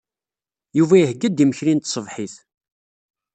Yuba 0.77 0.95
iheyya-d 0.99 1.43
imekli 1.43 1.73
n 1.75 1.79
tṣebḥit. 1.79 2.35